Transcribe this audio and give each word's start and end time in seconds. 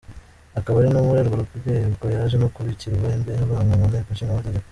Akaba 0.59 0.75
ari 0.79 0.89
no 0.91 1.01
muri 1.05 1.19
urwo 1.21 1.35
rwego 1.59 2.05
yaje 2.15 2.35
no 2.39 2.47
kubikirwa 2.53 3.07
imbehe, 3.17 3.39
avanwa 3.45 3.73
mu 3.79 3.85
Nteko 3.89 4.09
Nshingamategeko. 4.13 4.67